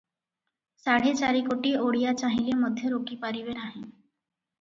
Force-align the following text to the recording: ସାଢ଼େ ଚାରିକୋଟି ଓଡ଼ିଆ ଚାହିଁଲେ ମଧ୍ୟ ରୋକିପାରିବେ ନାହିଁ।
ସାଢ଼େ 0.83 1.11
ଚାରିକୋଟି 1.19 1.73
ଓଡ଼ିଆ 1.87 2.13
ଚାହିଁଲେ 2.21 2.55
ମଧ୍ୟ 2.63 2.89
ରୋକିପାରିବେ 2.95 3.55
ନାହିଁ। 3.59 3.83